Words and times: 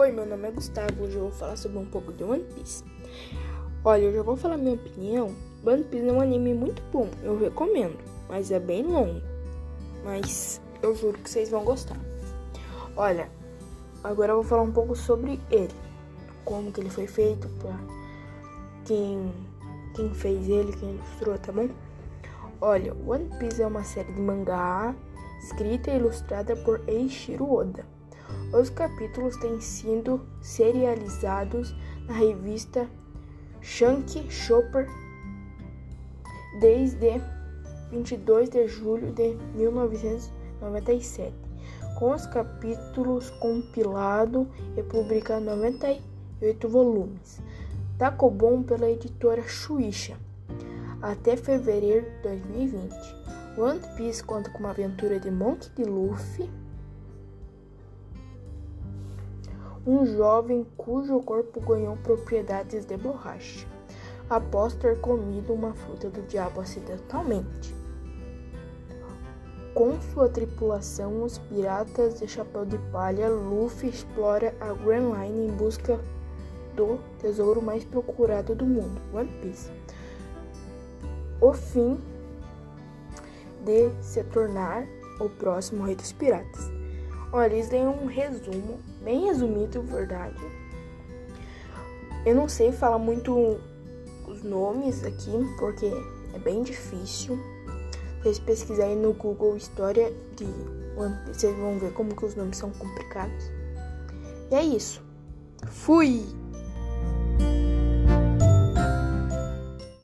Oi, 0.00 0.10
meu 0.12 0.24
nome 0.24 0.48
é 0.48 0.50
Gustavo. 0.50 1.04
Hoje 1.04 1.16
eu 1.16 1.24
vou 1.24 1.30
falar 1.30 1.56
sobre 1.56 1.76
um 1.76 1.84
pouco 1.84 2.10
de 2.10 2.24
One 2.24 2.42
Piece. 2.42 2.82
Olha, 3.84 4.04
eu 4.04 4.14
já 4.14 4.22
vou 4.22 4.34
falar 4.34 4.56
minha 4.56 4.72
opinião. 4.72 5.34
One 5.62 5.84
Piece 5.84 6.08
é 6.08 6.10
um 6.10 6.22
anime 6.22 6.54
muito 6.54 6.82
bom, 6.90 7.06
eu 7.22 7.38
recomendo, 7.38 7.98
mas 8.26 8.50
é 8.50 8.58
bem 8.58 8.82
longo. 8.82 9.20
Mas 10.02 10.58
eu 10.80 10.96
juro 10.96 11.18
que 11.18 11.28
vocês 11.28 11.50
vão 11.50 11.64
gostar. 11.64 11.98
Olha, 12.96 13.30
agora 14.02 14.32
eu 14.32 14.36
vou 14.36 14.44
falar 14.44 14.62
um 14.62 14.72
pouco 14.72 14.96
sobre 14.96 15.38
ele, 15.50 15.74
como 16.46 16.72
que 16.72 16.80
ele 16.80 16.88
foi 16.88 17.06
feito, 17.06 17.46
pra 17.58 17.78
quem 18.86 19.30
quem 19.94 20.14
fez 20.14 20.48
ele, 20.48 20.72
quem 20.78 20.94
ilustrou, 20.94 21.36
tá 21.36 21.52
bom? 21.52 21.68
Olha, 22.58 22.96
One 23.06 23.28
Piece 23.38 23.60
é 23.60 23.66
uma 23.66 23.84
série 23.84 24.10
de 24.10 24.20
mangá 24.20 24.96
escrita 25.42 25.90
e 25.90 25.98
ilustrada 25.98 26.56
por 26.56 26.80
Eiichiro 26.88 27.52
Oda. 27.52 27.99
Os 28.52 28.68
capítulos 28.68 29.36
têm 29.36 29.60
sido 29.60 30.20
serializados 30.40 31.72
na 32.08 32.14
revista 32.14 32.88
Shank 33.60 34.28
Chopper 34.28 34.88
desde 36.58 37.20
22 37.92 38.48
de 38.48 38.66
julho 38.66 39.12
de 39.12 39.36
1997, 39.54 41.32
com 41.96 42.12
os 42.12 42.26
capítulos 42.26 43.30
compilado 43.30 44.48
e 44.76 44.82
publicado 44.82 45.42
em 45.42 45.46
98 45.46 46.68
volumes. 46.68 47.40
Takobon 47.98 48.64
pela 48.64 48.90
editora 48.90 49.42
Shueisha 49.46 50.16
até 51.00 51.36
fevereiro 51.36 52.04
de 52.10 52.22
2020. 52.22 52.94
One 53.56 53.80
Piece 53.96 54.24
conta 54.24 54.50
com 54.50 54.58
uma 54.58 54.70
aventura 54.70 55.20
de 55.20 55.30
Monk 55.30 55.70
D. 55.76 55.84
Luffy 55.84 56.50
um 59.86 60.04
jovem 60.04 60.66
cujo 60.76 61.20
corpo 61.20 61.60
ganhou 61.60 61.96
propriedades 61.96 62.84
de 62.84 62.96
borracha 62.96 63.66
após 64.28 64.74
ter 64.74 65.00
comido 65.00 65.52
uma 65.52 65.74
fruta 65.74 66.08
do 66.08 66.22
diabo 66.22 66.60
acidentalmente. 66.60 67.74
Com 69.74 70.00
sua 70.00 70.28
tripulação, 70.28 71.22
os 71.22 71.38
piratas 71.38 72.20
de 72.20 72.28
chapéu 72.28 72.64
de 72.64 72.78
palha, 72.92 73.28
Luffy 73.28 73.88
explora 73.88 74.54
a 74.60 74.72
Grand 74.72 75.12
Line 75.14 75.46
em 75.48 75.50
busca 75.50 75.98
do 76.76 76.98
tesouro 77.18 77.60
mais 77.60 77.84
procurado 77.84 78.54
do 78.54 78.64
mundo, 78.64 79.00
One 79.12 79.30
Piece. 79.40 79.70
O 81.40 81.52
fim 81.52 81.98
de 83.64 83.90
se 84.02 84.22
tornar 84.24 84.86
o 85.18 85.28
próximo 85.28 85.84
rei 85.84 85.96
dos 85.96 86.12
piratas. 86.12 86.79
Olha, 87.32 87.52
eles 87.52 87.68
têm 87.68 87.86
um 87.86 88.06
resumo, 88.06 88.80
bem 89.02 89.26
resumido, 89.26 89.82
verdade. 89.82 90.34
Eu 92.26 92.34
não 92.34 92.48
sei 92.48 92.72
falar 92.72 92.98
muito 92.98 93.58
os 94.26 94.42
nomes 94.42 95.04
aqui, 95.04 95.30
porque 95.58 95.86
é 96.34 96.38
bem 96.38 96.62
difícil. 96.62 97.36
Se 97.36 98.22
vocês 98.22 98.38
pesquisarem 98.40 98.96
no 98.96 99.12
Google 99.12 99.56
História 99.56 100.12
de 100.36 100.44
One 100.96 101.16
Piece, 101.24 101.40
vocês 101.40 101.56
vão 101.56 101.78
ver 101.78 101.92
como 101.92 102.14
que 102.14 102.24
os 102.24 102.34
nomes 102.34 102.56
são 102.56 102.70
complicados. 102.72 103.50
E 104.50 104.54
é 104.54 104.62
isso. 104.64 105.00
Fui! 105.68 106.24